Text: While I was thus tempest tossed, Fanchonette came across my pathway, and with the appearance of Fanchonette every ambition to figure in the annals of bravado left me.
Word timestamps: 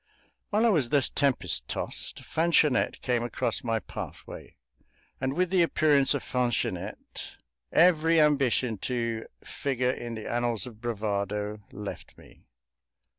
While 0.49 0.65
I 0.65 0.69
was 0.69 0.89
thus 0.89 1.11
tempest 1.11 1.67
tossed, 1.67 2.21
Fanchonette 2.23 3.03
came 3.03 3.21
across 3.21 3.63
my 3.63 3.77
pathway, 3.77 4.55
and 5.19 5.33
with 5.35 5.51
the 5.51 5.61
appearance 5.61 6.15
of 6.15 6.23
Fanchonette 6.23 7.33
every 7.71 8.19
ambition 8.19 8.79
to 8.79 9.27
figure 9.43 9.91
in 9.91 10.15
the 10.15 10.25
annals 10.27 10.65
of 10.65 10.81
bravado 10.81 11.59
left 11.71 12.17
me. 12.17 12.47